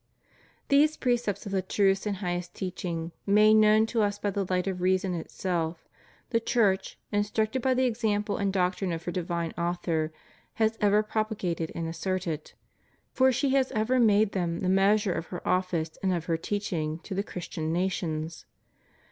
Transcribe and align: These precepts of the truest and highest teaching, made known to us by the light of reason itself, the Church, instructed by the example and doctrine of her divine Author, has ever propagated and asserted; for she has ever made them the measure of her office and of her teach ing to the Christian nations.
These 0.69 0.97
precepts 0.97 1.45
of 1.45 1.51
the 1.51 1.61
truest 1.61 2.07
and 2.07 2.15
highest 2.15 2.55
teaching, 2.55 3.11
made 3.27 3.53
known 3.53 3.85
to 3.85 4.01
us 4.01 4.17
by 4.17 4.31
the 4.31 4.47
light 4.49 4.65
of 4.65 4.81
reason 4.81 5.13
itself, 5.13 5.87
the 6.31 6.39
Church, 6.39 6.97
instructed 7.11 7.61
by 7.61 7.75
the 7.75 7.85
example 7.85 8.37
and 8.37 8.51
doctrine 8.51 8.91
of 8.93 9.03
her 9.03 9.11
divine 9.11 9.51
Author, 9.59 10.11
has 10.55 10.75
ever 10.81 11.03
propagated 11.03 11.71
and 11.75 11.87
asserted; 11.87 12.53
for 13.11 13.31
she 13.31 13.49
has 13.49 13.71
ever 13.73 13.99
made 13.99 14.31
them 14.31 14.61
the 14.61 14.69
measure 14.69 15.13
of 15.13 15.27
her 15.27 15.47
office 15.47 15.99
and 16.01 16.11
of 16.11 16.25
her 16.25 16.35
teach 16.35 16.73
ing 16.73 16.97
to 17.03 17.13
the 17.13 17.21
Christian 17.21 17.71
nations. 17.71 18.47